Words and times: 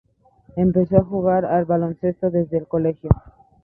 Empezó 0.55 0.97
a 0.97 1.03
jugar 1.03 1.45
al 1.45 1.65
baloncesto 1.65 2.31
desde 2.31 2.57
el 2.57 2.67
colegio. 2.67 3.11